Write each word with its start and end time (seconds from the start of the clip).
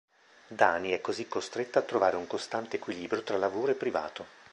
Dani 0.47 0.89
è 0.93 0.99
così 0.99 1.27
costretta 1.27 1.77
a 1.77 1.81
trovare 1.83 2.15
un 2.15 2.25
costante 2.25 2.77
equilibrio 2.77 3.21
tra 3.21 3.37
lavoro 3.37 3.69
e 3.73 3.75
privato. 3.75 4.25